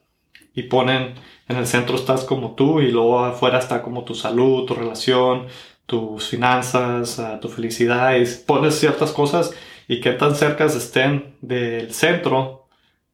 y 0.54 0.64
ponen 0.64 1.14
en 1.48 1.56
el 1.56 1.66
centro 1.66 1.96
estás 1.96 2.24
como 2.24 2.54
tú 2.54 2.80
y 2.80 2.90
luego 2.90 3.24
afuera 3.24 3.58
está 3.58 3.82
como 3.82 4.04
tu 4.04 4.14
salud, 4.14 4.64
tu 4.66 4.74
relación, 4.74 5.46
tus 5.86 6.28
finanzas, 6.28 7.18
ah, 7.18 7.40
tu 7.40 7.48
felicidad 7.48 8.16
y 8.16 8.24
pones 8.46 8.78
ciertas 8.78 9.12
cosas 9.12 9.54
y 9.88 10.00
que 10.00 10.12
tan 10.12 10.34
cerca 10.34 10.64
estén 10.66 11.36
del 11.40 11.92
centro 11.92 12.68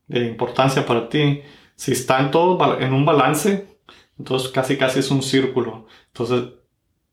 de 0.07 0.27
importancia 0.27 0.87
para 0.87 1.09
ti 1.09 1.43
si 1.79 1.93
está 1.93 2.19
en 2.21 2.31
todo 2.31 2.81
en 2.81 2.93
un 2.93 3.05
balance, 3.05 3.69
entonces 4.19 4.51
casi 4.51 4.77
casi 4.77 4.99
es 4.99 5.11
un 5.11 5.23
círculo. 5.23 5.87
Entonces 6.09 6.55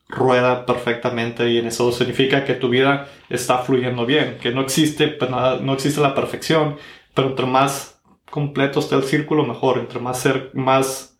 rueda 0.08 0.66
perfectamente 0.66 1.50
y 1.50 1.60
en 1.60 1.68
eso 1.68 1.92
significa 1.92 2.46
que 2.46 2.56
tu 2.56 2.70
vida 2.70 3.08
está 3.30 3.60
fluyendo 3.60 4.06
bien, 4.06 4.38
que 4.40 4.52
no 4.52 4.62
existe, 4.62 5.08
pues, 5.08 5.30
no 5.30 5.74
existe 5.74 6.02
la 6.02 6.16
perfección, 6.16 6.78
pero 7.14 7.30
entre 7.30 7.46
más 7.46 7.95
completo 8.30 8.80
esté 8.80 8.96
el 8.96 9.04
círculo, 9.04 9.46
mejor, 9.46 9.78
entre 9.78 10.00
más, 10.00 10.20
ser, 10.20 10.52
más 10.54 11.18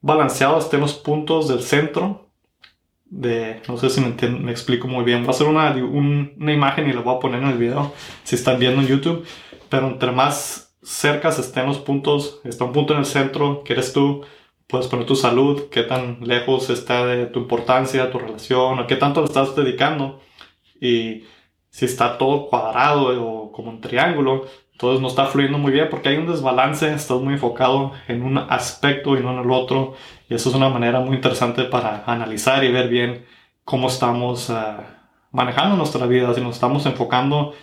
balanceados 0.00 0.64
estén 0.64 0.80
los 0.80 0.94
puntos 0.94 1.48
del 1.48 1.62
centro, 1.62 2.28
de, 3.06 3.60
no 3.68 3.76
sé 3.76 3.90
si 3.90 4.00
me, 4.00 4.50
explico 4.50 4.88
muy 4.88 5.04
bien, 5.04 5.20
voy 5.20 5.28
a 5.28 5.30
hacer 5.30 5.46
una, 5.46 5.70
una 5.74 6.52
imagen 6.52 6.88
y 6.88 6.92
la 6.92 7.00
voy 7.00 7.14
a 7.14 7.20
poner 7.20 7.42
en 7.42 7.48
el 7.48 7.58
video, 7.58 7.92
si 8.24 8.36
están 8.36 8.58
viendo 8.58 8.80
en 8.80 8.88
YouTube, 8.88 9.26
pero 9.68 9.88
entre 9.88 10.12
más 10.12 10.74
cercas 10.82 11.38
estén 11.38 11.66
los 11.66 11.78
puntos, 11.78 12.40
está 12.44 12.64
un 12.64 12.72
punto 12.72 12.94
en 12.94 13.00
el 13.00 13.06
centro, 13.06 13.62
que 13.64 13.74
eres 13.74 13.92
tú, 13.92 14.24
puedes 14.72 14.88
poner 14.88 15.04
tu 15.06 15.16
salud, 15.16 15.68
qué 15.70 15.82
tan 15.82 16.20
lejos 16.22 16.70
está 16.70 17.04
de 17.06 17.26
tu 17.26 17.40
importancia, 17.40 18.10
tu 18.10 18.18
relación, 18.18 18.78
a 18.78 18.86
qué 18.86 18.96
tanto 18.96 19.20
le 19.20 19.26
estás 19.26 19.54
dedicando. 19.54 20.20
Y 20.80 21.24
si 21.68 21.84
está 21.84 22.16
todo 22.16 22.48
cuadrado 22.48 23.22
o 23.22 23.52
como 23.52 23.70
un 23.70 23.82
triángulo, 23.82 24.46
entonces 24.82 25.00
no 25.00 25.06
está 25.06 25.26
fluyendo 25.26 25.58
muy 25.58 25.70
bien 25.70 25.88
porque 25.88 26.08
hay 26.08 26.16
un 26.16 26.26
desbalance, 26.26 26.92
estás 26.92 27.20
muy 27.20 27.34
enfocado 27.34 27.92
en 28.08 28.22
un 28.24 28.36
aspecto 28.36 29.16
y 29.16 29.22
no 29.22 29.32
en 29.32 29.38
el 29.38 29.50
otro. 29.52 29.94
Y 30.28 30.34
eso 30.34 30.48
es 30.48 30.56
una 30.56 30.68
manera 30.68 30.98
muy 30.98 31.14
interesante 31.14 31.64
para 31.64 32.02
analizar 32.04 32.64
y 32.64 32.72
ver 32.72 32.88
bien 32.88 33.24
cómo 33.64 33.86
estamos 33.86 34.50
eh, 34.50 34.54
manejando 35.30 35.76
nuestra 35.76 36.06
vida, 36.06 36.34
si 36.34 36.40
nos 36.40 36.56
estamos 36.56 36.84
enfocando 36.86 37.54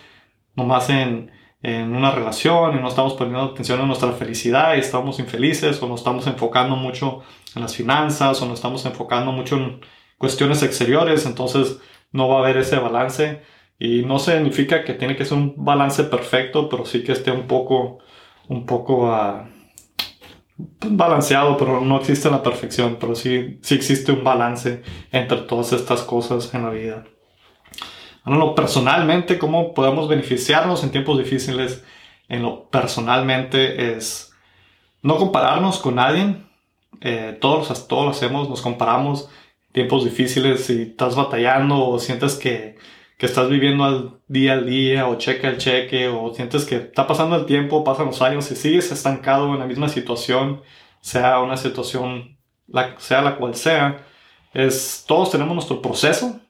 nomás 0.54 0.88
en 0.88 1.30
en 1.62 1.94
una 1.94 2.10
relación 2.10 2.76
y 2.76 2.80
no 2.80 2.88
estamos 2.88 3.14
poniendo 3.14 3.42
atención 3.42 3.80
en 3.80 3.86
nuestra 3.86 4.12
felicidad 4.12 4.76
y 4.76 4.80
estamos 4.80 5.18
infelices 5.18 5.82
o 5.82 5.88
nos 5.88 6.00
estamos 6.00 6.26
enfocando 6.26 6.74
mucho 6.74 7.20
en 7.54 7.62
las 7.62 7.76
finanzas 7.76 8.40
o 8.40 8.46
nos 8.46 8.54
estamos 8.54 8.84
enfocando 8.86 9.30
mucho 9.32 9.56
en 9.56 9.80
cuestiones 10.16 10.62
exteriores, 10.62 11.26
entonces 11.26 11.78
no 12.12 12.28
va 12.28 12.36
a 12.36 12.38
haber 12.40 12.56
ese 12.56 12.78
balance 12.78 13.42
y 13.80 14.02
no 14.04 14.18
significa 14.18 14.84
que 14.84 14.92
tiene 14.92 15.16
que 15.16 15.24
ser 15.24 15.38
un 15.38 15.54
balance 15.56 16.04
perfecto, 16.04 16.68
pero 16.68 16.84
sí 16.84 17.02
que 17.02 17.12
esté 17.12 17.32
un 17.32 17.46
poco, 17.46 17.98
un 18.46 18.66
poco 18.66 19.06
uh, 19.06 19.48
balanceado, 20.86 21.56
pero 21.56 21.80
no 21.80 21.96
existe 21.96 22.30
la 22.30 22.42
perfección, 22.42 22.98
pero 23.00 23.14
sí, 23.14 23.58
sí 23.62 23.74
existe 23.74 24.12
un 24.12 24.22
balance 24.22 24.82
entre 25.10 25.38
todas 25.38 25.72
estas 25.72 26.02
cosas 26.02 26.52
en 26.52 26.64
la 26.64 26.70
vida. 26.70 27.04
Bueno, 28.26 28.54
personalmente, 28.54 29.38
cómo 29.38 29.72
podemos 29.72 30.08
beneficiarnos 30.08 30.84
en 30.84 30.90
tiempos 30.90 31.16
difíciles, 31.16 31.82
en 32.28 32.42
lo 32.42 32.68
personalmente 32.68 33.94
es 33.94 34.34
no 35.00 35.16
compararnos 35.16 35.78
con 35.78 35.94
nadie. 35.94 36.36
Eh, 37.00 37.38
todos, 37.40 37.88
todos 37.88 38.04
lo 38.04 38.10
hacemos, 38.10 38.50
nos 38.50 38.60
comparamos 38.60 39.30
tiempos 39.72 40.04
difíciles 40.04 40.66
si 40.66 40.82
estás 40.82 41.16
batallando 41.16 41.82
o 41.88 41.98
sientes 41.98 42.34
que, 42.34 42.76
que 43.20 43.26
estás 43.26 43.48
viviendo 43.48 43.84
al 43.84 44.20
día 44.26 44.54
al 44.54 44.66
día 44.66 45.06
o 45.06 45.16
cheque 45.16 45.46
al 45.46 45.58
cheque 45.58 46.08
o 46.08 46.34
sientes 46.34 46.64
que 46.64 46.76
está 46.76 47.06
pasando 47.06 47.36
el 47.36 47.46
tiempo, 47.46 47.84
pasan 47.84 48.06
los 48.06 48.22
años 48.22 48.50
y 48.50 48.56
sigues 48.56 48.90
estancado 48.90 49.54
en 49.54 49.60
la 49.60 49.66
misma 49.66 49.88
situación, 49.88 50.62
sea 51.00 51.40
una 51.40 51.56
situación, 51.56 52.38
la, 52.66 52.98
sea 52.98 53.22
la 53.22 53.36
cual 53.36 53.54
sea, 53.54 54.04
es, 54.54 55.04
todos 55.06 55.30
tenemos 55.30 55.54
nuestro 55.54 55.80
proceso 55.82 56.40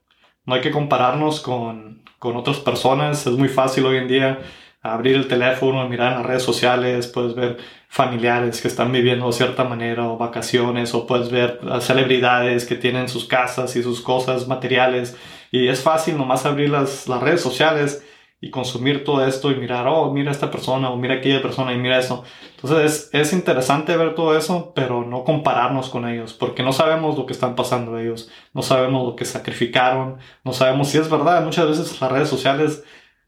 no 0.50 0.54
hay 0.54 0.60
que 0.60 0.70
compararnos 0.70 1.40
con, 1.40 2.02
con 2.18 2.36
otras 2.36 2.58
personas. 2.58 3.26
Es 3.26 3.34
muy 3.34 3.48
fácil 3.48 3.86
hoy 3.86 3.98
en 3.98 4.08
día 4.08 4.40
abrir 4.82 5.16
el 5.16 5.28
teléfono, 5.28 5.88
mirar 5.88 6.12
en 6.12 6.18
las 6.18 6.26
redes 6.26 6.42
sociales, 6.42 7.06
puedes 7.06 7.34
ver 7.34 7.58
familiares 7.88 8.60
que 8.60 8.68
están 8.68 8.92
viviendo 8.92 9.26
de 9.26 9.32
cierta 9.32 9.64
manera 9.64 10.08
o 10.08 10.16
vacaciones 10.16 10.94
o 10.94 11.06
puedes 11.06 11.30
ver 11.30 11.60
celebridades 11.80 12.64
que 12.64 12.76
tienen 12.76 13.08
sus 13.08 13.26
casas 13.26 13.76
y 13.76 13.82
sus 13.82 14.00
cosas 14.00 14.46
materiales 14.48 15.16
y 15.50 15.68
es 15.68 15.82
fácil 15.82 16.16
nomás 16.16 16.46
abrir 16.46 16.70
las, 16.70 17.08
las 17.08 17.20
redes 17.22 17.40
sociales 17.40 18.04
y 18.40 18.50
consumir 18.50 19.04
todo 19.04 19.26
esto 19.26 19.50
y 19.50 19.56
mirar, 19.56 19.86
oh, 19.86 20.10
mira 20.12 20.30
esta 20.30 20.50
persona 20.50 20.90
o 20.90 20.96
mira 20.96 21.16
aquella 21.16 21.42
persona 21.42 21.74
y 21.74 21.78
mira 21.78 21.98
eso. 21.98 22.24
Entonces 22.56 23.10
es, 23.12 23.20
es, 23.20 23.32
interesante 23.34 23.94
ver 23.96 24.14
todo 24.14 24.34
eso, 24.36 24.72
pero 24.74 25.04
no 25.04 25.24
compararnos 25.24 25.90
con 25.90 26.08
ellos, 26.08 26.32
porque 26.32 26.62
no 26.62 26.72
sabemos 26.72 27.18
lo 27.18 27.26
que 27.26 27.34
están 27.34 27.54
pasando 27.54 27.98
ellos, 27.98 28.30
no 28.54 28.62
sabemos 28.62 29.06
lo 29.06 29.14
que 29.14 29.26
sacrificaron, 29.26 30.18
no 30.42 30.54
sabemos 30.54 30.88
si 30.88 30.96
es 30.96 31.10
verdad. 31.10 31.44
Muchas 31.44 31.68
veces 31.68 32.00
las 32.00 32.10
redes 32.10 32.28
sociales 32.28 32.82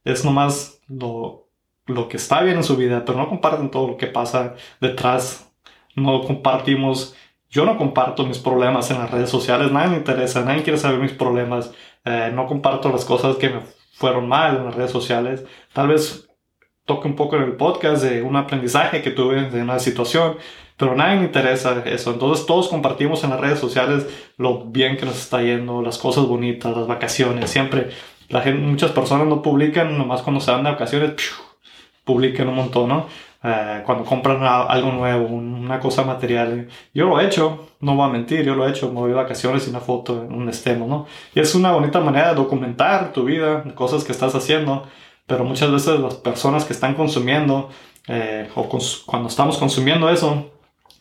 es 0.05 0.25
nomás 0.25 0.81
lo, 0.89 1.42
lo 1.87 2.09
que 2.09 2.17
está 2.17 2.43
bien 2.43 2.57
en 2.57 2.65
su 2.65 2.77
vida, 2.77 3.05
pero 3.05 3.19
no 3.19 3.29
comparten 3.29 3.71
todo 3.71 3.89
lo 3.89 3.97
que 3.97 4.07
pasa 4.07 4.55
detrás. 4.81 5.53
No 5.95 6.23
compartimos, 6.23 7.15
yo 7.51 7.65
no 7.65 7.77
comparto 7.77 8.25
mis 8.25 8.39
problemas 8.39 8.91
en 8.91 8.99
las 8.99 9.11
redes 9.11 9.31
sociales, 9.31 9.71
nadie 9.71 9.91
me 9.91 9.97
interesa, 9.99 10.43
nadie 10.43 10.62
quiere 10.62 10.79
saber 10.79 11.01
mis 11.01 11.12
problemas, 11.12 11.73
eh, 12.05 12.31
no 12.33 12.47
comparto 12.47 12.91
las 12.91 13.05
cosas 13.05 13.37
que 13.37 13.51
me 13.51 13.61
fueron 13.93 14.29
mal 14.29 14.57
en 14.57 14.65
las 14.65 14.75
redes 14.75 14.91
sociales. 14.91 15.45
Tal 15.73 15.89
vez 15.89 16.29
toque 16.85 17.09
un 17.09 17.17
poco 17.17 17.37
en 17.37 17.43
el 17.43 17.57
podcast 17.57 18.03
de 18.03 18.23
un 18.23 18.37
aprendizaje 18.37 19.03
que 19.03 19.11
tuve 19.11 19.51
de 19.51 19.62
una 19.62 19.79
situación, 19.79 20.37
pero 20.77 20.95
nadie 20.95 21.19
me 21.19 21.27
interesa 21.27 21.83
eso. 21.85 22.12
Entonces 22.12 22.47
todos 22.47 22.69
compartimos 22.69 23.23
en 23.23 23.31
las 23.31 23.41
redes 23.41 23.59
sociales 23.59 24.07
lo 24.39 24.65
bien 24.65 24.97
que 24.97 25.07
nos 25.07 25.19
está 25.19 25.43
yendo, 25.43 25.83
las 25.83 25.99
cosas 25.99 26.25
bonitas, 26.25 26.77
las 26.77 26.87
vacaciones. 26.87 27.51
Siempre 27.51 27.91
la 28.29 28.41
gente, 28.41 28.62
muchas 28.67 28.93
personas 28.93 29.27
no 29.27 29.43
publican 29.43 29.97
nomás 29.99 30.23
cuando 30.23 30.41
se 30.41 30.51
van 30.51 30.65
de 30.65 30.71
vacaciones, 30.71 31.12
publican 32.05 32.49
un 32.49 32.57
montón, 32.57 32.89
¿no? 32.89 33.07
Eh, 33.45 33.83
cuando 33.85 34.05
compran 34.05 34.43
algo 34.43 34.93
nuevo, 34.93 35.27
una 35.27 35.81
cosa 35.81 36.05
material. 36.05 36.69
Yo 36.95 37.07
lo 37.07 37.21
he 37.21 37.27
hecho, 37.27 37.69
no 37.81 37.97
voy 37.97 38.09
a 38.09 38.13
mentir, 38.13 38.45
yo 38.45 38.55
lo 38.55 38.67
he 38.67 38.71
hecho, 38.71 38.89
me 38.93 39.01
voy 39.01 39.11
de 39.11 39.17
vacaciones 39.17 39.67
y 39.67 39.71
una 39.71 39.81
foto 39.81 40.23
en 40.25 40.33
un 40.33 40.49
estemo, 40.49 40.87
¿no? 40.87 41.07
Y 41.35 41.41
es 41.41 41.55
una 41.55 41.73
bonita 41.73 41.99
manera 42.01 42.31
de 42.31 42.35
documentar 42.37 43.13
tu 43.13 43.25
vida, 43.25 43.65
cosas 43.75 44.05
que 44.05 44.13
estás 44.13 44.35
haciendo, 44.35 44.87
pero 45.27 45.45
muchas 45.45 45.73
veces 45.73 45.99
las 45.99 46.15
personas 46.15 46.65
que 46.65 46.73
están 46.73 46.95
consumiendo, 46.95 47.69
eh, 48.07 48.49
o 48.55 48.69
cuando 49.07 49.29
estamos 49.29 49.59
consumiendo 49.59 50.09
eso, 50.09 50.53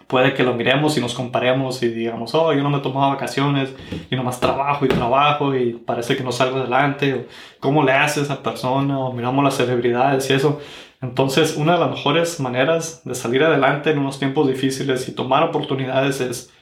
puede 0.07 0.33
que 0.33 0.43
lo 0.43 0.53
miremos 0.53 0.97
y 0.97 0.99
nos 0.99 1.13
comparemos 1.13 1.81
y 1.83 1.87
digamos, 1.87 2.35
oh, 2.35 2.51
yo 2.53 2.61
no 2.63 2.69
me 2.69 2.79
he 2.79 2.81
tomado 2.81 3.11
vacaciones 3.11 3.73
y 4.09 4.15
nomás 4.15 4.41
trabajo 4.41 4.83
y 4.83 4.89
trabajo 4.89 5.55
y 5.55 5.73
parece 5.73 6.17
que 6.17 6.23
no 6.23 6.33
salgo 6.33 6.57
adelante, 6.57 7.27
cómo 7.61 7.83
le 7.83 7.93
hace 7.93 8.21
esa 8.21 8.43
persona, 8.43 8.99
o 8.99 9.13
miramos 9.13 9.43
las 9.43 9.55
celebridades 9.55 10.29
y 10.29 10.33
eso. 10.33 10.59
Entonces, 11.01 11.57
una 11.57 11.73
de 11.73 11.79
las 11.79 11.89
mejores 11.89 12.39
maneras 12.39 13.01
de 13.03 13.15
salir 13.15 13.43
adelante 13.43 13.89
en 13.89 13.97
unos 13.97 14.19
tiempos 14.19 14.47
difíciles 14.47 15.09
y 15.09 15.15
tomar 15.15 15.43
oportunidades 15.43 16.21
es 16.21 16.53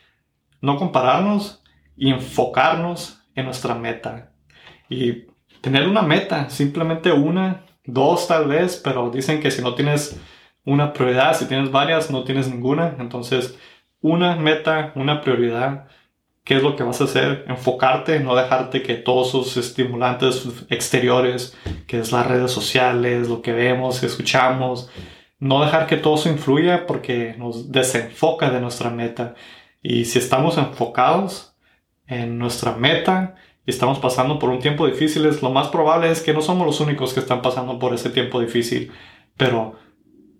no 0.61 0.77
compararnos 0.77 1.61
y 1.97 2.09
enfocarnos 2.09 3.21
en 3.35 3.45
nuestra 3.45 3.75
meta. 3.75 4.31
Y 4.89 5.27
tener 5.61 5.87
una 5.87 6.01
meta, 6.01 6.49
simplemente 6.49 7.11
una, 7.11 7.65
dos 7.83 8.27
tal 8.27 8.47
vez, 8.47 8.79
pero 8.83 9.09
dicen 9.09 9.41
que 9.41 9.51
si 9.51 9.61
no 9.61 9.75
tienes 9.75 10.19
una 10.63 10.93
prioridad, 10.93 11.35
si 11.35 11.45
tienes 11.45 11.71
varias, 11.71 12.09
no 12.09 12.23
tienes 12.23 12.49
ninguna. 12.49 12.95
Entonces, 12.99 13.59
una 14.01 14.35
meta, 14.37 14.93
una 14.95 15.21
prioridad 15.21 15.87
qué 16.43 16.55
es 16.55 16.63
lo 16.63 16.75
que 16.75 16.83
vas 16.83 17.01
a 17.01 17.05
hacer, 17.05 17.45
enfocarte, 17.47 18.19
no 18.19 18.35
dejarte 18.35 18.81
que 18.81 18.95
todos 18.95 19.31
sus 19.31 19.57
estimulantes 19.57 20.47
exteriores, 20.69 21.55
que 21.87 21.99
es 21.99 22.11
las 22.11 22.25
redes 22.25 22.51
sociales, 22.51 23.29
lo 23.29 23.41
que 23.41 23.53
vemos, 23.53 24.01
escuchamos, 24.03 24.89
no 25.39 25.63
dejar 25.63 25.87
que 25.87 25.97
todo 25.97 26.15
eso 26.15 26.29
influya 26.29 26.85
porque 26.85 27.35
nos 27.37 27.71
desenfoca 27.71 28.49
de 28.49 28.59
nuestra 28.61 28.89
meta. 28.89 29.35
Y 29.81 30.05
si 30.05 30.19
estamos 30.19 30.57
enfocados 30.57 31.55
en 32.07 32.37
nuestra 32.37 32.75
meta 32.75 33.35
y 33.65 33.71
estamos 33.71 33.99
pasando 33.99 34.39
por 34.39 34.49
un 34.49 34.59
tiempo 34.59 34.87
difícil, 34.87 35.29
lo 35.41 35.51
más 35.51 35.69
probable 35.69 36.11
es 36.11 36.21
que 36.21 36.33
no 36.33 36.41
somos 36.41 36.65
los 36.65 36.79
únicos 36.81 37.13
que 37.13 37.21
están 37.21 37.41
pasando 37.41 37.79
por 37.79 37.93
ese 37.93 38.09
tiempo 38.09 38.41
difícil. 38.41 38.91
Pero, 39.37 39.75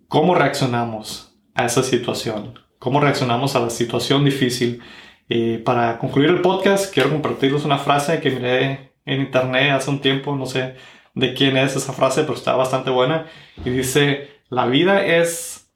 ¿cómo 0.08 0.34
reaccionamos 0.34 1.38
a 1.54 1.64
esa 1.64 1.82
situación? 1.82 2.58
¿Cómo 2.78 3.00
reaccionamos 3.00 3.56
a 3.56 3.60
la 3.60 3.70
situación 3.70 4.24
difícil? 4.24 4.82
Y 5.32 5.58
para 5.58 5.96
concluir 5.98 6.28
el 6.28 6.40
podcast, 6.40 6.92
quiero 6.92 7.10
compartirles 7.10 7.64
una 7.64 7.78
frase 7.78 8.20
que 8.20 8.32
miré 8.32 8.90
en 9.06 9.20
internet 9.20 9.70
hace 9.70 9.88
un 9.88 10.00
tiempo, 10.00 10.34
no 10.34 10.44
sé 10.44 10.74
de 11.14 11.34
quién 11.34 11.56
es 11.56 11.76
esa 11.76 11.92
frase, 11.92 12.22
pero 12.22 12.34
está 12.34 12.56
bastante 12.56 12.90
buena. 12.90 13.26
Y 13.64 13.70
dice, 13.70 14.40
la 14.48 14.66
vida 14.66 15.06
es 15.06 15.70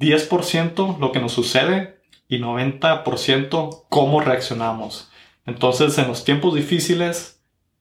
10% 0.00 0.98
lo 0.98 1.12
que 1.12 1.20
nos 1.20 1.30
sucede 1.30 2.00
y 2.26 2.40
90% 2.40 3.84
cómo 3.88 4.20
reaccionamos. 4.20 5.08
Entonces, 5.46 5.96
en 5.96 6.08
los 6.08 6.24
tiempos 6.24 6.56
difíciles 6.56 7.40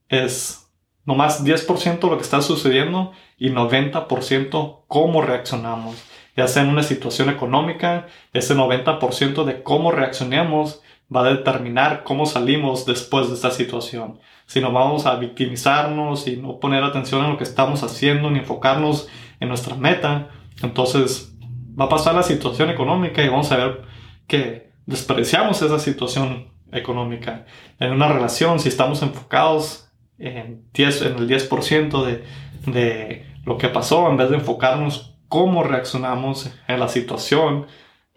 es 0.09 0.69
nomás 1.05 1.43
10% 1.43 2.07
lo 2.07 2.17
que 2.17 2.23
está 2.23 2.43
sucediendo 2.43 3.13
y 3.39 3.49
90% 3.49 4.83
cómo 4.87 5.23
reaccionamos 5.23 5.95
ya 6.37 6.47
sea 6.47 6.61
en 6.61 6.69
una 6.69 6.83
situación 6.83 7.29
económica, 7.31 8.05
ese 8.31 8.55
90% 8.55 9.43
de 9.43 9.63
cómo 9.63 9.91
reaccionemos 9.91 10.83
va 11.13 11.21
a 11.21 11.29
determinar 11.33 12.03
cómo 12.03 12.27
salimos 12.27 12.85
después 12.85 13.27
de 13.27 13.33
esta 13.33 13.49
situación. 13.49 14.19
Si 14.45 14.61
no 14.61 14.71
vamos 14.71 15.07
a 15.07 15.15
victimizarnos 15.15 16.27
y 16.27 16.37
no 16.37 16.59
poner 16.59 16.83
atención 16.83 17.25
en 17.25 17.31
lo 17.31 17.37
que 17.37 17.43
estamos 17.43 17.81
haciendo 17.81 18.29
ni 18.29 18.39
enfocarnos 18.39 19.09
en 19.39 19.49
nuestra 19.49 19.75
meta, 19.75 20.29
entonces 20.61 21.35
va 21.79 21.85
a 21.85 21.89
pasar 21.89 22.13
la 22.13 22.23
situación 22.23 22.69
económica 22.69 23.23
y 23.23 23.29
vamos 23.29 23.51
a 23.51 23.57
ver 23.57 23.81
que 24.27 24.69
despreciamos 24.85 25.59
esa 25.63 25.79
situación 25.79 26.49
económica. 26.71 27.45
En 27.79 27.93
una 27.93 28.09
relación, 28.09 28.59
si 28.59 28.69
estamos 28.69 29.01
enfocados 29.01 29.89
en, 30.19 30.65
10, 30.73 31.01
en 31.01 31.15
el 31.17 31.27
10% 31.27 32.05
de, 32.05 32.23
de 32.71 33.25
lo 33.43 33.57
que 33.57 33.69
pasó, 33.69 34.07
en 34.09 34.17
vez 34.17 34.29
de 34.29 34.35
enfocarnos 34.35 35.16
cómo 35.29 35.63
reaccionamos 35.63 36.51
en 36.67 36.79
la 36.79 36.87
situación, 36.87 37.67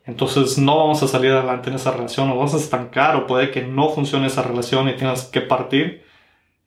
entonces 0.05 0.59
no 0.59 0.77
vamos 0.77 1.03
a 1.03 1.09
salir 1.09 1.31
adelante 1.31 1.71
en 1.71 1.77
esa 1.77 1.93
relación, 1.93 2.31
o 2.31 2.37
vamos 2.37 2.55
a 2.55 2.59
estancar, 2.59 3.17
o 3.17 3.27
puede 3.27 3.51
que 3.51 3.63
no 3.63 3.91
funcione 3.91 4.27
esa 4.27 4.43
relación 4.43 4.89
y 4.89 4.97
tengas 4.97 5.25
que 5.25 5.41
partir. 5.41 6.05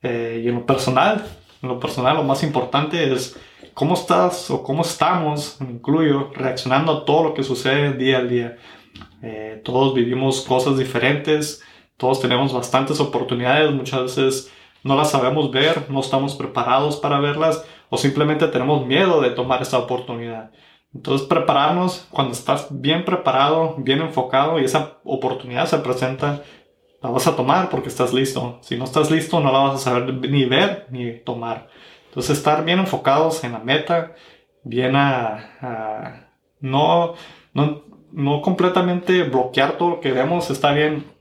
Eh, 0.02 0.42
y 0.44 0.48
en 0.48 0.54
lo 0.54 0.66
personal, 0.66 1.26
en 1.62 1.68
lo 1.68 1.80
personal 1.80 2.16
lo 2.16 2.24
más 2.24 2.42
importante 2.42 3.12
es 3.12 3.36
cómo 3.74 3.94
estás 3.94 4.50
o 4.50 4.62
cómo 4.62 4.82
estamos, 4.82 5.60
me 5.60 5.72
incluyo, 5.72 6.30
reaccionando 6.34 6.92
a 6.92 7.04
todo 7.04 7.24
lo 7.24 7.34
que 7.34 7.42
sucede 7.42 7.92
día 7.92 8.18
a 8.18 8.24
día. 8.24 8.56
Eh, 9.22 9.60
todos 9.64 9.94
vivimos 9.94 10.42
cosas 10.42 10.78
diferentes, 10.78 11.62
todos 11.96 12.20
tenemos 12.20 12.52
bastantes 12.52 13.00
oportunidades, 13.00 13.72
muchas 13.72 14.02
veces 14.02 14.52
no 14.82 14.96
las 14.96 15.10
sabemos 15.10 15.50
ver, 15.50 15.86
no 15.90 16.00
estamos 16.00 16.34
preparados 16.34 16.96
para 16.96 17.18
verlas 17.18 17.64
o 17.88 17.96
simplemente 17.96 18.46
tenemos 18.48 18.86
miedo 18.86 19.20
de 19.20 19.30
tomar 19.30 19.62
esa 19.62 19.78
oportunidad. 19.78 20.50
Entonces 20.94 21.26
prepararnos 21.26 22.06
cuando 22.10 22.32
estás 22.32 22.68
bien 22.70 23.04
preparado, 23.04 23.74
bien 23.78 24.00
enfocado 24.00 24.60
y 24.60 24.64
esa 24.64 24.98
oportunidad 25.04 25.66
se 25.66 25.78
presenta, 25.78 26.42
la 27.02 27.10
vas 27.10 27.26
a 27.26 27.34
tomar 27.36 27.68
porque 27.68 27.88
estás 27.88 28.14
listo. 28.14 28.58
Si 28.62 28.76
no 28.76 28.84
estás 28.84 29.10
listo 29.10 29.40
no 29.40 29.52
la 29.52 29.58
vas 29.58 29.74
a 29.74 29.78
saber 29.78 30.14
ni 30.14 30.44
ver 30.44 30.86
ni 30.90 31.18
tomar. 31.18 31.68
Entonces 32.08 32.38
estar 32.38 32.64
bien 32.64 32.78
enfocados 32.78 33.42
en 33.42 33.52
la 33.52 33.58
meta, 33.58 34.14
bien 34.62 34.94
a, 34.94 36.28
no, 36.60 37.14
no, 37.52 37.82
no 38.12 38.40
completamente 38.40 39.24
bloquear 39.24 39.76
todo 39.76 39.90
lo 39.90 40.00
que 40.00 40.12
vemos, 40.12 40.48
está 40.50 40.72
bien 40.72 41.12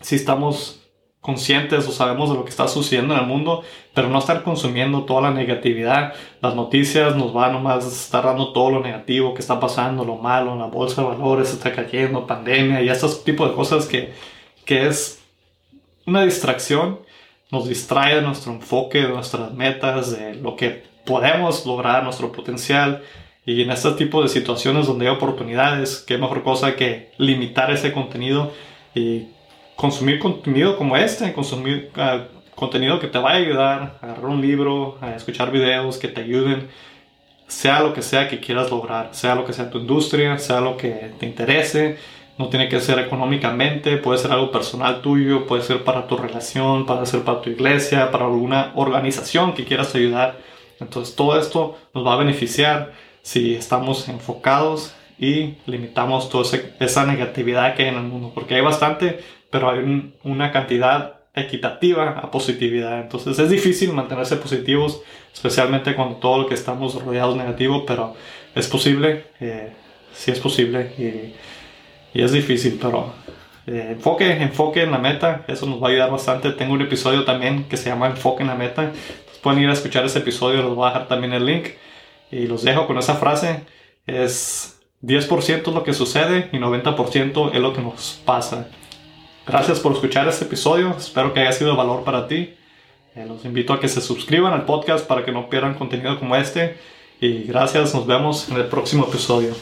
si 0.00 0.16
estamos 0.16 0.79
conscientes 1.20 1.86
o 1.86 1.92
sabemos 1.92 2.30
de 2.30 2.36
lo 2.36 2.44
que 2.44 2.50
está 2.50 2.66
sucediendo 2.66 3.14
en 3.14 3.20
el 3.20 3.26
mundo, 3.26 3.62
pero 3.94 4.08
no 4.08 4.18
estar 4.18 4.42
consumiendo 4.42 5.04
toda 5.04 5.22
la 5.22 5.30
negatividad. 5.30 6.14
Las 6.40 6.54
noticias 6.54 7.14
nos 7.14 7.32
van 7.34 7.52
nomás 7.52 7.84
a 7.84 7.88
estar 7.88 8.24
dando 8.24 8.52
todo 8.52 8.70
lo 8.70 8.80
negativo 8.80 9.34
que 9.34 9.40
está 9.40 9.60
pasando, 9.60 10.04
lo 10.04 10.16
malo, 10.16 10.56
la 10.56 10.66
bolsa 10.66 11.02
de 11.02 11.08
valores 11.08 11.52
está 11.52 11.72
cayendo, 11.72 12.26
pandemia 12.26 12.82
y 12.82 12.88
esos 12.88 13.22
tipos 13.22 13.50
de 13.50 13.54
cosas 13.54 13.86
que, 13.86 14.12
que 14.64 14.86
es 14.86 15.22
una 16.06 16.24
distracción, 16.24 17.00
nos 17.52 17.68
distrae 17.68 18.16
de 18.16 18.22
nuestro 18.22 18.52
enfoque, 18.52 19.02
de 19.02 19.08
nuestras 19.08 19.52
metas, 19.52 20.16
de 20.16 20.34
lo 20.36 20.56
que 20.56 20.84
podemos 21.04 21.66
lograr, 21.66 22.04
nuestro 22.04 22.32
potencial. 22.32 23.02
Y 23.44 23.62
en 23.62 23.70
este 23.70 23.90
tipo 23.92 24.22
de 24.22 24.28
situaciones 24.28 24.86
donde 24.86 25.08
hay 25.08 25.14
oportunidades, 25.14 26.04
qué 26.06 26.16
mejor 26.16 26.42
cosa 26.44 26.76
que 26.76 27.12
limitar 27.18 27.70
ese 27.70 27.92
contenido 27.92 28.52
y 28.94 29.28
consumir 29.80 30.18
contenido 30.18 30.76
como 30.76 30.94
este, 30.94 31.32
consumir 31.32 31.90
ah, 31.96 32.24
contenido 32.54 33.00
que 33.00 33.06
te 33.06 33.16
vaya 33.16 33.36
a 33.36 33.38
ayudar, 33.38 33.98
agarrar 34.02 34.26
un 34.26 34.42
libro, 34.42 34.98
a 35.00 35.16
escuchar 35.16 35.50
videos 35.50 35.96
que 35.96 36.08
te 36.08 36.20
ayuden, 36.20 36.68
sea 37.46 37.80
lo 37.80 37.94
que 37.94 38.02
sea 38.02 38.28
que 38.28 38.40
quieras 38.40 38.70
lograr, 38.70 39.08
sea 39.12 39.34
lo 39.34 39.46
que 39.46 39.54
sea 39.54 39.70
tu 39.70 39.78
industria, 39.78 40.36
sea 40.38 40.60
lo 40.60 40.76
que 40.76 41.12
te 41.18 41.24
interese, 41.24 41.96
no 42.36 42.48
tiene 42.48 42.68
que 42.68 42.78
ser 42.80 42.98
económicamente, 42.98 43.96
puede 43.96 44.18
ser 44.18 44.32
algo 44.32 44.52
personal 44.52 45.00
tuyo, 45.00 45.46
puede 45.46 45.62
ser 45.62 45.82
para 45.82 46.06
tu 46.06 46.18
relación, 46.18 46.84
puede 46.84 47.06
ser 47.06 47.22
para 47.22 47.40
tu 47.40 47.48
iglesia, 47.48 48.10
para 48.10 48.26
alguna 48.26 48.72
organización 48.74 49.54
que 49.54 49.64
quieras 49.64 49.94
ayudar. 49.94 50.36
Entonces 50.78 51.16
todo 51.16 51.40
esto 51.40 51.78
nos 51.94 52.06
va 52.06 52.12
a 52.12 52.16
beneficiar 52.16 52.92
si 53.22 53.54
estamos 53.54 54.10
enfocados 54.10 54.94
y 55.18 55.54
limitamos 55.64 56.28
toda 56.28 56.44
esa 56.80 57.06
negatividad 57.06 57.74
que 57.74 57.84
hay 57.84 57.88
en 57.88 57.96
el 57.96 58.02
mundo, 58.02 58.32
porque 58.34 58.56
hay 58.56 58.60
bastante 58.60 59.20
pero 59.50 59.70
hay 59.70 60.12
una 60.22 60.52
cantidad 60.52 61.20
equitativa 61.34 62.10
a 62.10 62.30
positividad. 62.30 63.00
Entonces 63.00 63.38
es 63.38 63.50
difícil 63.50 63.92
mantenerse 63.92 64.36
positivos, 64.36 65.02
especialmente 65.32 65.94
cuando 65.94 66.16
todo 66.16 66.42
lo 66.42 66.46
que 66.46 66.54
estamos 66.54 67.02
rodeados 67.02 67.36
es 67.36 67.42
negativo, 67.42 67.84
pero 67.86 68.14
es 68.54 68.66
posible, 68.66 69.26
eh, 69.40 69.72
sí 70.12 70.30
es 70.30 70.40
posible 70.40 70.92
y, 70.98 71.34
es 72.12 72.32
difícil, 72.32 72.78
pero 72.80 73.12
eh, 73.68 73.90
enfoque, 73.92 74.30
enfoque 74.42 74.82
en 74.82 74.90
la 74.90 74.98
meta, 74.98 75.44
eso 75.46 75.66
nos 75.66 75.80
va 75.80 75.88
a 75.88 75.90
ayudar 75.90 76.10
bastante. 76.10 76.50
Tengo 76.50 76.74
un 76.74 76.82
episodio 76.82 77.24
también 77.24 77.64
que 77.64 77.76
se 77.76 77.88
llama 77.88 78.08
Enfoque 78.08 78.42
en 78.42 78.48
la 78.48 78.56
meta. 78.56 78.92
pueden 79.42 79.62
ir 79.62 79.70
a 79.70 79.72
escuchar 79.72 80.04
ese 80.04 80.18
episodio, 80.18 80.62
les 80.62 80.74
voy 80.74 80.86
a 80.86 80.92
dejar 80.92 81.08
también 81.08 81.32
el 81.32 81.46
link 81.46 81.68
y 82.32 82.46
los 82.46 82.64
dejo 82.64 82.86
con 82.88 82.98
esa 82.98 83.14
frase. 83.14 83.60
Es 84.06 84.80
10% 85.02 85.68
es 85.68 85.74
lo 85.74 85.84
que 85.84 85.94
sucede 85.94 86.48
y 86.52 86.56
90% 86.56 87.50
es 87.54 87.60
lo 87.60 87.72
que 87.72 87.80
nos 87.80 88.20
pasa. 88.24 88.68
Gracias 89.50 89.80
por 89.80 89.90
escuchar 89.90 90.28
este 90.28 90.44
episodio. 90.44 90.94
Espero 90.96 91.34
que 91.34 91.40
haya 91.40 91.50
sido 91.50 91.72
de 91.72 91.76
valor 91.76 92.04
para 92.04 92.28
ti. 92.28 92.54
Eh, 93.16 93.26
los 93.26 93.44
invito 93.44 93.72
a 93.72 93.80
que 93.80 93.88
se 93.88 94.00
suscriban 94.00 94.52
al 94.52 94.64
podcast 94.64 95.04
para 95.04 95.24
que 95.24 95.32
no 95.32 95.50
pierdan 95.50 95.74
contenido 95.74 96.20
como 96.20 96.36
este. 96.36 96.76
Y 97.20 97.42
gracias, 97.42 97.92
nos 97.92 98.06
vemos 98.06 98.48
en 98.48 98.58
el 98.58 98.66
próximo 98.66 99.06
episodio. 99.08 99.52